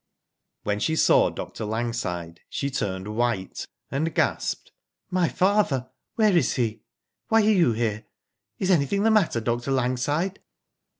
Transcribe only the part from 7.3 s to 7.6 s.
are